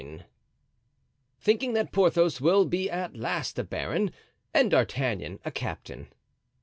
Thinking 1.39 1.73
that 1.73 1.91
Porthos 1.91 2.41
will 2.41 2.65
be 2.65 2.89
at 2.89 3.15
last 3.15 3.59
a 3.59 3.63
Baron, 3.63 4.11
and 4.51 4.71
D'Artagnan 4.71 5.37
a 5.45 5.51
Captain. 5.51 6.07